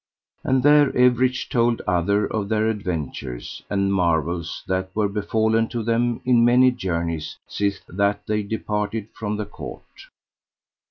And 0.43 0.63
there 0.63 0.89
everych 0.97 1.47
told 1.49 1.83
other 1.85 2.25
of 2.25 2.49
their 2.49 2.67
adventures 2.67 3.61
and 3.69 3.93
marvels 3.93 4.63
that 4.67 4.89
were 4.95 5.07
befallen 5.07 5.67
to 5.67 5.83
them 5.83 6.21
in 6.25 6.43
many 6.43 6.71
journeys 6.71 7.37
sith 7.47 7.85
that 7.87 8.25
they 8.25 8.41
departed 8.41 9.09
from 9.13 9.37
the 9.37 9.45
court. 9.45 10.07